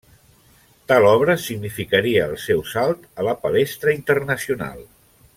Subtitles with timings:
[0.91, 4.83] Tal obra significaria el seu salt a la palestra internacional.